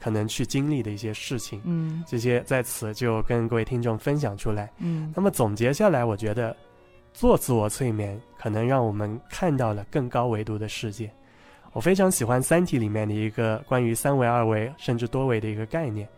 [0.00, 1.60] 可能去经历的一些事情。
[1.64, 4.72] 嗯这些在此就跟各位听众分享出来。
[4.78, 6.56] 嗯那么总结下来，我觉得
[7.12, 11.10] 做自我催眠可能让我们看到了更高维度的世界。
[11.72, 16.08] 我非常喜欢《三体》里面的一个关于三维、二维甚至多维的一个概念。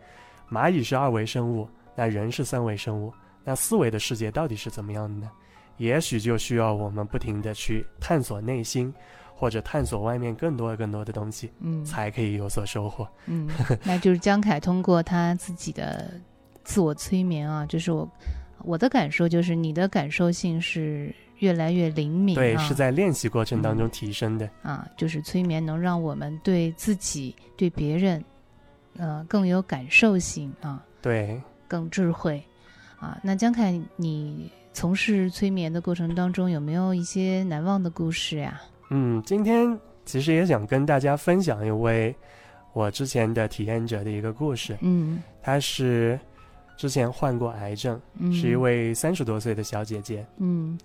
[0.49, 5.31] 蚂蚁是二维生物，那人是三维生物，那四维的世界到底是怎么样的呢？
[5.77, 8.93] 也许就需要我们不停的去探索内心，
[9.43, 13.05] 或者探索外面更多更多的东西，嗯才可以有所收获。
[13.25, 13.49] 嗯，
[13.83, 16.13] 那就是江凯通过他自己的
[16.63, 18.09] 自我催眠啊，就是我
[18.59, 24.49] 我的感受就是你的感受性是越来越灵敏、啊，对，是在练习过程当中提升的。
[24.61, 28.23] 啊，就是催眠能让我们对自己、对别人，
[28.95, 32.41] 呃，更有感受性啊，对，更智慧
[32.97, 33.19] 啊。
[33.21, 38.61] 那江凯，你从事催眠的过程当中，有没有一些难忘的故事呀？
[38.95, 39.75] 嗯，今天
[40.05, 42.15] 其实也想跟大家分享一位
[42.73, 44.77] 我之前的体验者的一个故事。
[44.81, 46.19] 嗯她是
[46.77, 50.23] 之前患过癌症，嗯，是一位三十多岁的小姐姐。
[50.37, 50.77] 嗯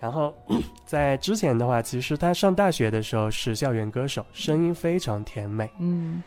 [0.00, 0.34] 然后
[0.86, 5.70] 在之前的话，其实她上大学的时候是校园歌手，声音非常甜美。
[5.78, 6.22] 嗯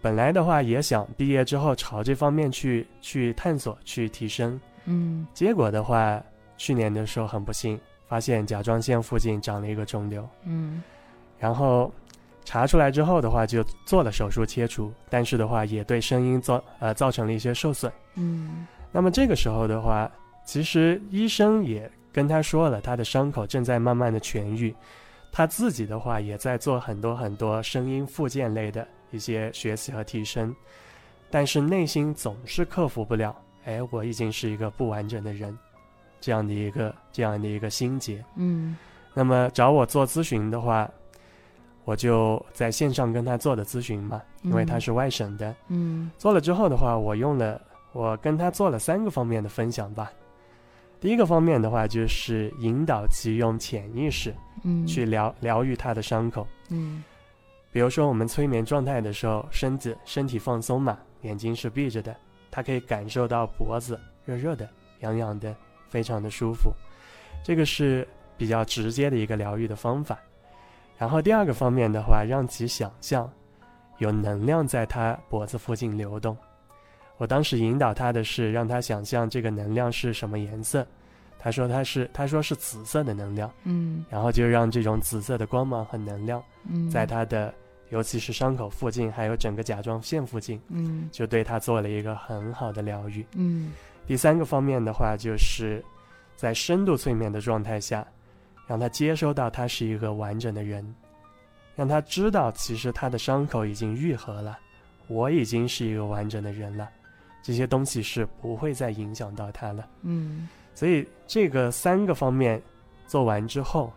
[0.00, 4.58] 本来的话也想毕业之后朝这方面去去探索、去提升。
[4.84, 6.22] 嗯结果的话，
[6.56, 10.28] 去年的时候很不幸发现甲状腺附近长了一个肿瘤。
[10.44, 10.82] 嗯
[11.38, 11.92] 然后
[12.44, 17.92] 查出来之后的话，就做了手术切除，但是的话也对声音造呃造成了一些受损。
[18.14, 20.10] 嗯那么这个时候的话，
[20.44, 24.74] 其实医生也跟他说了，他的伤口正在慢慢的痊愈，
[25.30, 30.52] 他自己的话也在做很多很多声音复健类的一些学习和提升，
[31.30, 35.56] 但是内心总是克服不了，哎，我已经是一个不完整的人，
[36.20, 38.24] 这样的一个这样的一个心结。
[38.36, 38.76] 嗯
[39.14, 40.88] 那么找我做咨询的话，
[41.84, 45.54] 我就在线上跟他做的咨询嘛，因为他是外省的。
[45.68, 47.60] 嗯做了之后的话，我用了
[47.92, 50.12] 我跟他做了三个方面的分享吧。
[51.00, 56.46] 第一个方面的话，就是引导其用潜意识嗯，去疗疗愈他的伤口。
[56.70, 57.02] 嗯
[57.70, 62.16] 比如说我们催眠状态的时候，身子身体放松嘛，眼睛是闭着的，
[62.50, 64.68] 他可以感受到脖子热热的、
[65.00, 65.54] 痒痒的，
[65.88, 66.72] 非常的舒服。
[67.44, 70.18] 这个是比较直接的一个疗愈的方法。
[70.98, 73.30] 然后第二个方面的话，让其想象
[73.98, 76.36] 有能量在他脖子附近流动。
[77.16, 80.86] 我当时引导他的是让他想象这个能量是什么颜色，
[81.38, 87.52] 他说他是他说是紫色的能量，嗯然后就让这种紫色的光芒和能量嗯，在他的
[87.90, 93.24] 尤其是伤口附近，还有整个甲状腺附近，嗯就对他做了一个很好的疗愈。
[93.34, 93.72] 嗯
[94.08, 95.84] 第三个方面的话，就是
[96.34, 98.06] 在深度催眠的状态下，
[98.66, 100.94] 让他接收到他是一个完整的人，
[101.76, 104.58] 让他知道其实他的伤口已经愈合了，
[105.08, 106.88] 我已经是一个完整的人了，
[107.42, 109.86] 这些东西是不会再影响到他了。
[110.02, 112.62] 嗯所以这个三个方面
[113.06, 113.92] 做完之后，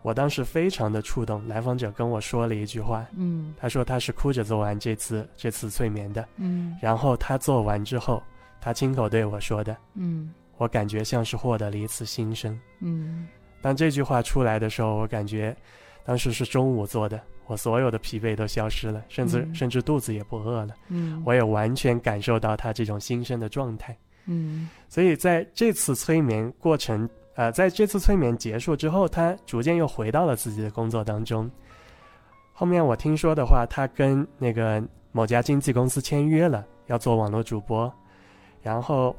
[0.00, 1.46] 我当时非常的触动。
[1.46, 8.22] 来访者跟我说了一句话，嗯他说他是哭着做完这次这次催眠的，嗯然后他做完之后，
[8.60, 12.58] 他亲口对我说的，嗯我感觉像是获得了一次新生。
[12.80, 13.26] 嗯
[13.60, 15.56] 当这句话出来的时候，我感觉
[16.04, 23.96] 当时是中午做的，我所有的疲惫都消失了，甚至、嗯甚至肚子也不饿了，嗯，我也完全感受到他这种新生的状态。
[24.26, 31.50] 嗯所以在这次催眠过程，呃，在这次催眠结束之后，他逐渐又回到了自己的工作当中。
[32.52, 37.92] 后面我听说的话，他跟那个某家经纪公司签约了，要做网络主播，
[38.68, 39.16] 然后，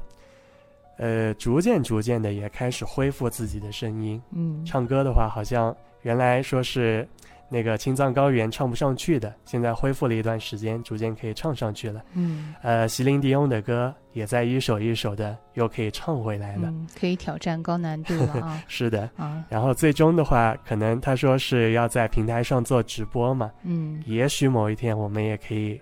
[0.96, 4.22] 呃，逐渐逐渐的也开始恢复自己的声音。
[4.30, 7.08] 嗯唱歌的话，好像原来说是
[7.48, 12.00] 那个青藏高原唱不上去的，现在恢复了一段时间，逐渐可以唱上去了。
[12.14, 16.68] 嗯呃，席琳迪翁的歌也在一首一首的又可以唱回来了。
[16.68, 25.80] 嗯，可以挑战高难度了啊 是的，啊然后最终的话，可能他说是要在平台上做直播嘛，嗯也许某一天我们也可以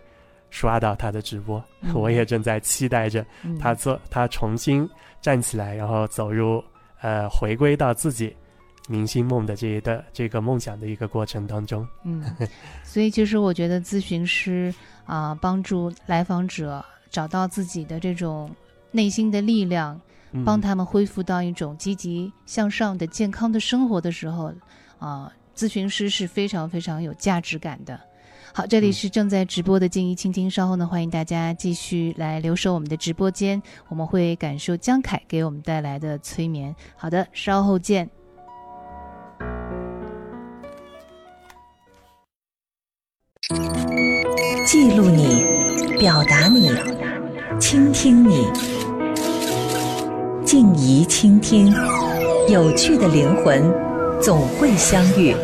[0.50, 1.62] 刷到他的直播。
[1.80, 4.88] 嗯我也正在期待着嗯他做他重新
[5.20, 6.62] 站起来，然后走入
[7.00, 8.34] 呃回归到自己
[8.88, 11.86] 明星梦的这一的这个梦想的一个过程当中。
[12.04, 12.24] 嗯，
[12.82, 18.50] 所以其实我觉得咨询师啊、帮助来访者找到自己的这种
[18.90, 19.98] 内心的力量
[20.44, 24.52] 帮他们恢复到一种积极向上的健康的生活的时候，
[24.98, 27.98] 啊，咨询师是非常非常有价值感的。
[28.52, 36.74] 好，这里是正在直播的静怡倾听，稍后呢，欢迎大家继续来留守我们的直播间，我们会感受江凯给我们带来的催眠。
[36.96, 38.08] 好的，稍后见。
[44.66, 45.44] 记录你，
[45.98, 46.70] 表达你，
[47.60, 48.46] 倾听你，
[50.44, 51.72] 静怡倾听，
[52.48, 53.62] 有趣的灵魂
[54.20, 55.34] 总会相遇。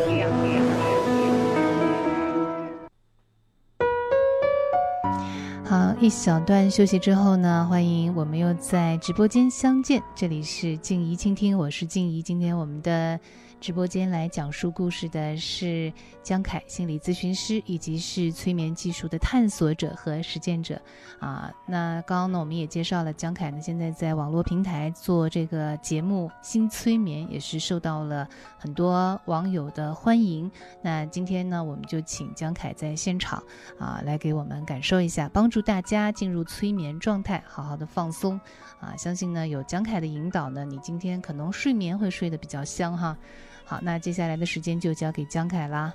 [6.05, 10.03] 一小段休息之后呢，欢迎我们又在直播间相见。
[10.15, 12.23] 这里是静怡倾听，我是静怡。
[12.23, 13.19] 今天我们的。
[13.61, 15.91] 直播间来讲述故事的是
[16.23, 20.79] 江凯，心理咨询师，以及是催眠技术的探索者和实践者。
[21.19, 30.51] 啊，那刚刚呢，我们也介绍了江凯呢，现在在网络平台做这个节目《新催眠》，也是受到了很多网友的欢迎。
[30.83, 33.43] 那今天呢，我们就请江凯在现场
[33.79, 38.39] 啊，来给我们感受一下，帮助大家进入催眠状态，好好的放松。
[38.85, 43.17] 啊，相信呢，有江凯的引导呢，你今天可能睡眠会睡得比较香哈。
[43.65, 45.93] 好，那接下来的时间就交给江凯啦。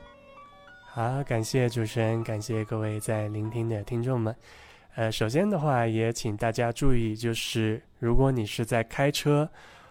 [0.86, 4.36] 好，感谢主持人，感谢各位在聆听的听众们。
[4.96, 9.48] 呃，首先的话，也请大家注意，就是如果你是在开车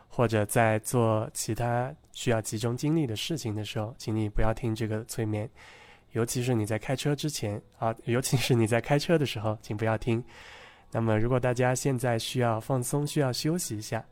[0.09, 5.49] 或者在做其他需要集中精力的事情的时候，请你不要听这个催眠，
[6.13, 10.23] 尤其是你在开车之前啊，尤其是你在开车的时候，请不要听。
[10.91, 14.05] 那么，如果大家现在需要放松、需要休息一下，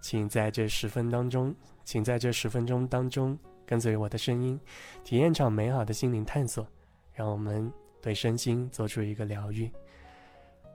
[0.00, 1.54] 请在这十分当中。
[1.82, 4.60] 请在这十分钟当中跟随我的声音，
[5.02, 6.64] 体验场美好的心灵探索，
[7.12, 9.68] 让我们对身心做出一个疗愈。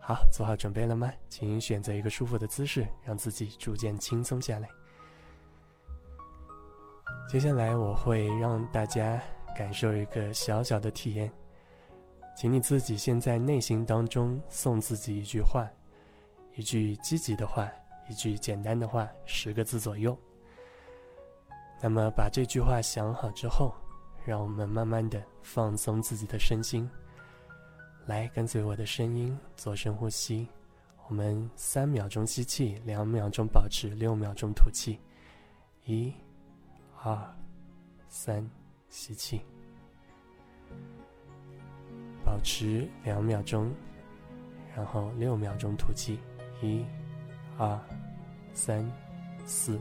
[0.02, 1.10] 好，做好准备了吗？
[1.30, 4.68] 请选择一个舒服的姿势，让自己逐渐轻松下来。
[7.30, 9.22] 接下来我会让大家
[9.56, 11.32] 感受一个小小的体验，
[12.36, 15.65] 请你自己先在内心当中送自己一句话，
[16.56, 17.71] 一句积极的话，
[18.10, 20.17] 一句简单的话，十个字左右。
[21.82, 23.74] 那么，把这句话想好之后，
[24.26, 26.89] 让我们慢慢的放松自己的身心，
[28.06, 30.48] 来跟随我的声音做深呼吸。
[31.08, 35.00] 我们三秒钟吸气，两秒钟保持，六秒钟吐气。
[35.86, 36.12] 一、
[37.04, 37.36] 二、
[38.10, 38.50] 三，
[38.89, 39.41] 吸气，
[42.36, 43.74] 保持两秒钟，
[44.76, 46.19] 然后六秒钟吐气。
[46.62, 46.86] 一、
[47.58, 47.80] 二、
[48.54, 48.86] 三、
[49.45, 49.80] 四、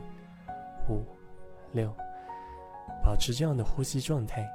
[0.88, 1.04] 五。
[1.72, 1.92] 六，
[3.02, 4.48] 保持这样的呼吸状态，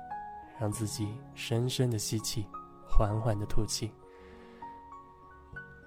[0.58, 2.46] 让自己深深的吸气，
[2.88, 3.92] 缓缓的吐气，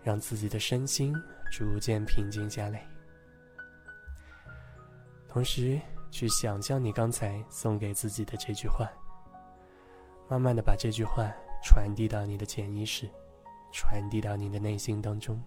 [0.02, 1.14] 让自己的身心
[1.50, 2.86] 逐渐平静下来。
[5.30, 8.86] 同时，去想象你刚才送给自己的这句话，
[10.28, 13.08] 慢慢的把这句话传递到你的潜意识，
[13.72, 15.40] 传递到你的内心当中。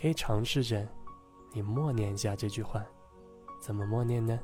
[0.00, 0.86] 可以尝试着，
[1.52, 2.84] 你默念一下这句话。
[3.60, 4.38] 怎么默念呢？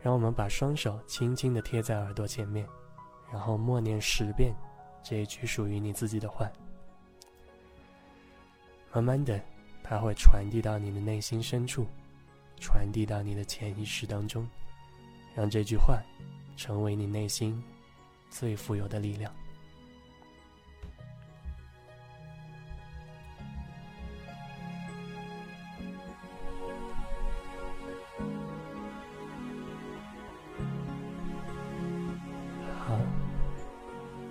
[0.00, 2.66] 让我们把双手轻轻地贴在耳朵前面，
[3.32, 4.54] 然后默念十遍
[5.02, 6.48] 这一句属于你自己的话。
[8.92, 9.40] 慢慢的，
[9.82, 11.86] 它会传递到你的内心深处，
[12.60, 14.48] 传递到你的潜意识当中，
[15.34, 16.00] 让这句话
[16.56, 17.60] 成为你内心
[18.30, 19.34] 最富有的力量。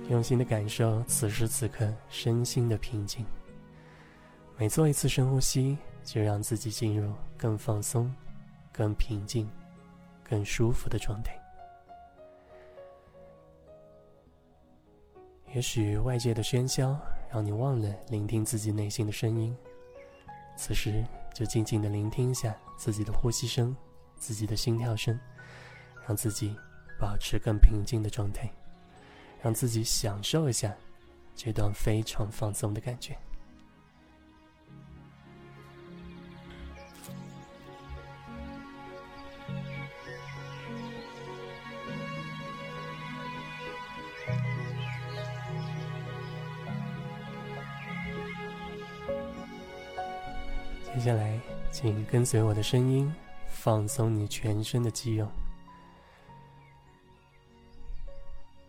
[0.10, 3.26] 用心的感受此时此刻身心的平静。
[4.58, 8.14] 每做一次深呼吸，就让自己进入更放松、
[8.72, 9.50] 更平静、
[10.24, 11.34] 更舒服的状态。
[15.54, 17.00] 也许外界的喧嚣
[17.32, 19.56] 让你忘了聆听自己内心的声音，
[20.58, 23.76] 此时就静静的聆听一下自己的呼吸声、
[24.18, 25.20] 自己的心跳声，
[26.08, 26.56] 让自己
[27.00, 28.52] 保持更平静的状态。
[29.44, 30.74] 让自己享受一下
[31.36, 33.18] 这段非常放松的感觉。
[50.96, 51.38] 接下来，
[51.70, 53.14] 请跟随我的声音，
[53.48, 55.28] 放松你全身的肌肉。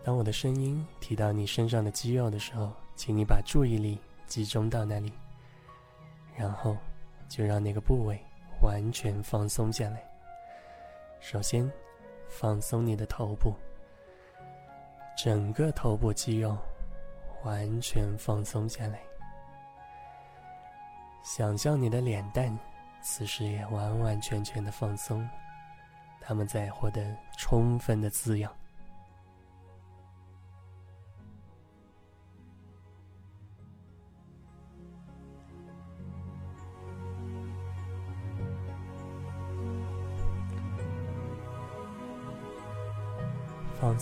[0.04, 5.10] 当我的声音提到你身上的肌肉的时候，请你把注意力集中到那里，
[6.36, 6.76] 然后
[7.26, 8.22] 就让那个部位
[8.60, 10.04] 完全放松下来。
[11.20, 11.72] 首先，
[12.28, 13.54] 放松你的头部，
[15.16, 16.54] 整个头部肌肉
[17.42, 19.00] 完全放松下来。
[21.22, 22.54] 想象你的脸蛋，
[23.00, 25.26] 此时也完完全全的放松，
[26.20, 28.54] 他们在获得充分的滋养。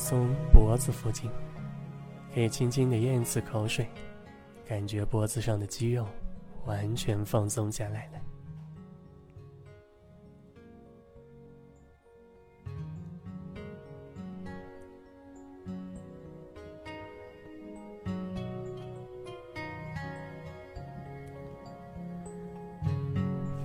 [0.02, 1.30] 松脖子附近，
[2.34, 3.86] 可以轻轻的咽一次口水，
[4.66, 6.04] 感觉脖子上的肌肉
[6.66, 8.20] 完全放松下来了。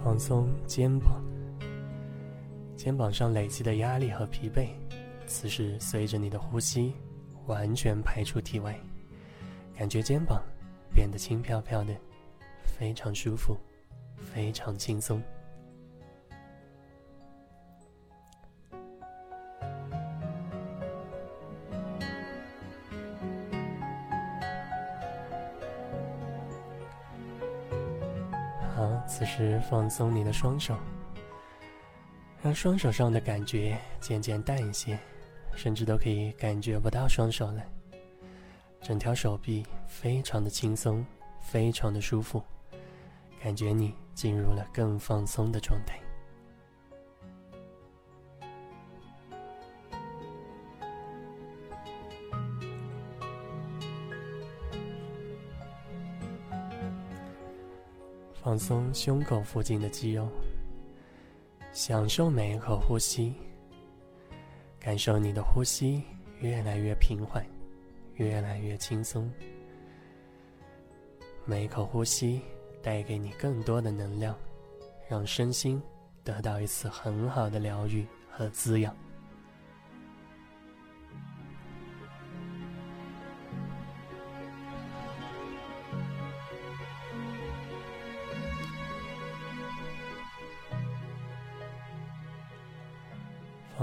[0.04, 1.20] 放松肩膀，
[2.76, 4.70] 肩膀上累积的压力和疲惫。
[5.28, 6.96] 此时，随着你的呼吸，
[7.48, 8.80] 完全排出体外，
[9.78, 10.42] 感觉肩膀
[10.96, 11.94] 变得轻飘飘的，
[12.64, 13.56] 非常舒服，
[14.16, 15.22] 非常轻松。
[28.74, 30.76] 好，此时放松你的双手，
[32.42, 34.98] 让双手上的感觉渐渐淡一些。
[35.58, 37.64] 甚至都可以感觉不到双手了，
[38.80, 41.04] 整条手臂非常的轻松，
[41.42, 42.42] 非常的舒服，
[43.42, 46.00] 感觉你进入了更放松的状态。
[58.34, 60.30] 放松胸口附近的肌肉，
[61.74, 63.34] 享受每一口呼吸。
[64.80, 66.04] 感受你的呼吸
[66.40, 67.46] 越来越平缓，
[68.16, 69.32] 越来越轻松。
[71.46, 72.42] 每一口呼吸
[72.82, 74.38] 带给你更多的能量，
[75.10, 75.82] 让身心
[76.24, 78.96] 得到一次很好的疗愈和滋养。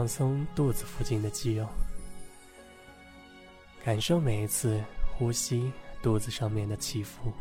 [0.05, 1.67] 放松肚子附近的肌肉，
[3.83, 4.79] 感受每一次
[5.17, 7.33] 呼吸肚子上面的起伏，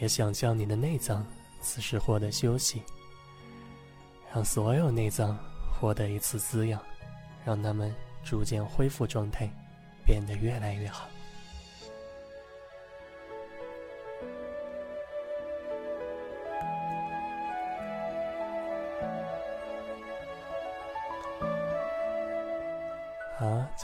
[0.00, 1.22] 也想象你的内脏
[1.60, 2.80] 此时获得休息，
[4.32, 5.38] 让所有内脏
[5.70, 6.82] 获得一次滋养，
[7.44, 7.94] 让它们
[8.24, 9.46] 逐渐恢复状态，
[10.02, 11.06] 变得越来越好。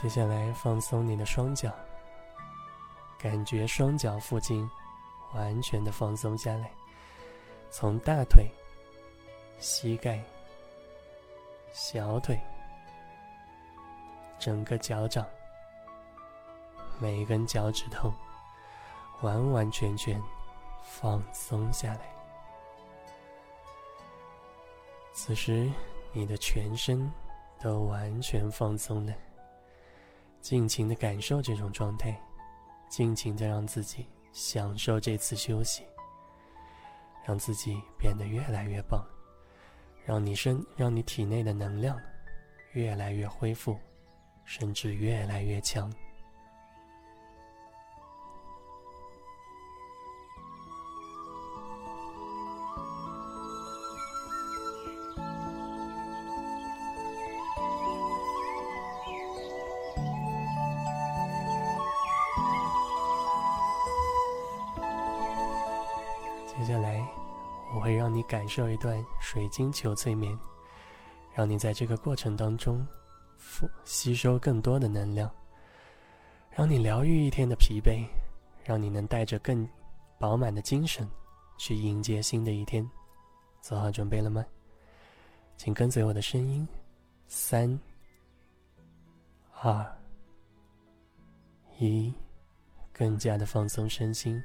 [0.03, 1.71] 接下来放松你的双脚，
[3.17, 4.69] 感觉双脚附近
[5.33, 6.69] 完全的放松下来，
[7.71, 8.45] 从大腿、
[9.59, 10.21] 膝盖、
[11.71, 12.37] 小腿、
[14.37, 15.25] 整个脚掌、
[16.99, 18.11] 每一根脚趾头，
[19.21, 20.21] 完完全全
[20.83, 22.13] 放松下来。
[25.13, 25.71] 此时，
[26.11, 27.09] 你的全身
[27.61, 29.13] 都完全放松了。
[30.43, 32.13] 尽情的感受这种状态，
[32.89, 35.83] 尽情的让自己享受这次休息，
[37.25, 39.01] 让自己变得越来越棒，
[40.05, 41.97] 让你身让你体内的能量
[42.73, 43.79] 越来越恢复，
[44.43, 45.89] 甚至越来越强。
[66.65, 67.05] 接下来，
[67.75, 70.39] 我会让你感受一段水晶球催眠，
[71.35, 72.87] 让你在这个过程当中，
[73.83, 75.29] 吸收更多的能量，
[76.51, 78.07] 让你疗愈一天的疲惫，
[78.63, 79.67] 让你能带着更
[80.17, 81.05] 饱满的精神
[81.57, 82.89] 去迎接新的一天。
[83.59, 84.45] 做好准备了吗？
[85.57, 86.65] 请跟随我的声音，
[87.27, 87.77] 三、
[89.59, 89.85] 二、
[91.77, 92.13] 一，
[92.93, 94.41] 更加的放松身心。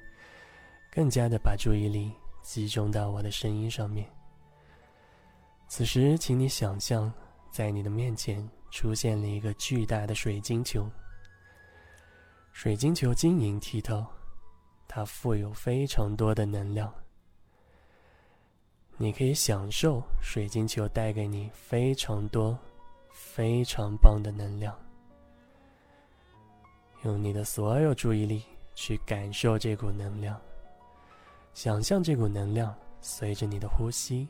[0.90, 2.12] 更加的把注意力
[2.42, 4.08] 集中到我的声音上面。
[5.68, 7.12] 此时，请你想象，
[7.50, 10.88] 在你的面前出现了一个巨大的水晶球。
[12.52, 14.04] 水晶球晶莹剔透，
[14.88, 16.92] 它富有非常多的能量。
[18.96, 22.58] 你可以享受水晶球带给你非常多、
[23.12, 24.76] 非常棒的能量。
[27.04, 28.42] 用你的所有注意力
[28.74, 30.40] 去感受这股能量，
[31.52, 34.28] 想象这股能量随着你的呼吸，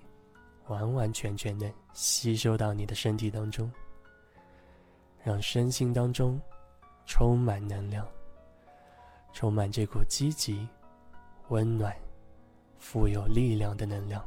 [0.68, 3.70] 完完全全的吸收到你的身体当中，
[5.22, 6.40] 让身心当中
[7.04, 8.06] 充满能量，
[9.32, 10.66] 充满这股积极、
[11.48, 11.94] 温暖、
[12.78, 14.24] 富有力量的能量。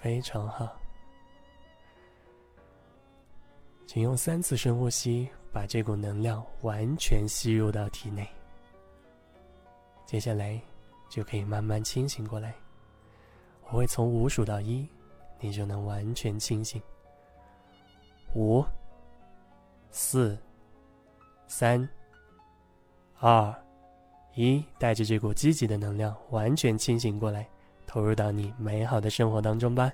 [0.00, 0.76] 非常好，
[3.84, 8.28] 请用三次深呼吸，把这股能量完全吸入到体内。
[10.06, 10.60] 接下来
[11.08, 12.54] 就可以慢慢清醒过来。
[13.64, 14.88] 我会从五数到一，
[15.40, 16.80] 你就能完全清醒。
[18.34, 18.64] 五、
[19.90, 20.38] 四、
[21.46, 21.86] 三、
[23.18, 23.54] 二、
[24.34, 27.46] 一，带着这股积极的能量，完全清醒过来。
[27.86, 29.90] 投入到你美好的生活当中吧。